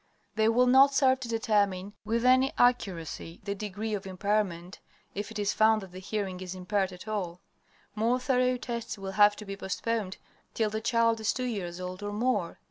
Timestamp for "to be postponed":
9.35-10.17